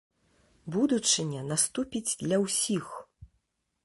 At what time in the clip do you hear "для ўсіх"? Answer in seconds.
2.23-2.85